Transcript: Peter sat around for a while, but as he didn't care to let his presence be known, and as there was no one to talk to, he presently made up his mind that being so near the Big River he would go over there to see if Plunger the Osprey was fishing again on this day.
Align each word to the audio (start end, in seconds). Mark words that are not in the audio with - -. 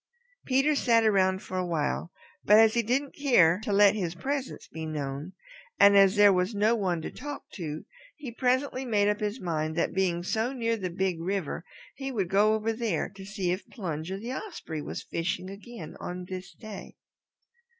Peter 0.47 0.73
sat 0.73 1.03
around 1.03 1.43
for 1.43 1.57
a 1.59 1.63
while, 1.63 2.11
but 2.43 2.57
as 2.57 2.73
he 2.73 2.81
didn't 2.81 3.11
care 3.15 3.59
to 3.63 3.71
let 3.71 3.93
his 3.93 4.15
presence 4.15 4.67
be 4.67 4.83
known, 4.83 5.33
and 5.79 5.95
as 5.95 6.15
there 6.15 6.33
was 6.33 6.55
no 6.55 6.73
one 6.75 7.03
to 7.03 7.11
talk 7.11 7.43
to, 7.51 7.85
he 8.15 8.31
presently 8.31 8.83
made 8.83 9.07
up 9.07 9.19
his 9.19 9.39
mind 9.39 9.75
that 9.75 9.93
being 9.93 10.23
so 10.23 10.53
near 10.53 10.75
the 10.75 10.89
Big 10.89 11.21
River 11.21 11.63
he 11.93 12.11
would 12.11 12.29
go 12.29 12.55
over 12.55 12.73
there 12.73 13.09
to 13.09 13.23
see 13.23 13.51
if 13.51 13.69
Plunger 13.69 14.17
the 14.17 14.33
Osprey 14.33 14.81
was 14.81 15.03
fishing 15.03 15.51
again 15.51 15.95
on 15.99 16.25
this 16.27 16.51
day. 16.51 16.95